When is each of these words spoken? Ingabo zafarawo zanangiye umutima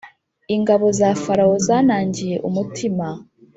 Ingabo 0.55 0.85
zafarawo 0.99 1.55
zanangiye 1.65 2.35
umutima 2.47 3.07